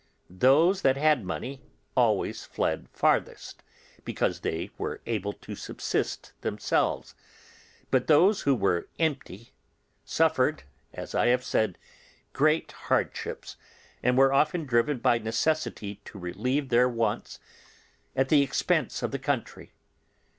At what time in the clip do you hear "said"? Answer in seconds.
11.45-11.77